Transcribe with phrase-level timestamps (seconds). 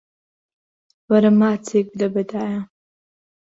[1.09, 2.61] وەرە ماچێک بدە بە دایە.